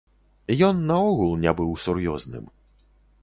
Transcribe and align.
Ён 0.67 0.79
наогул 0.91 1.35
не 1.43 1.53
быў 1.61 1.69
сур'ёзным. 1.85 2.45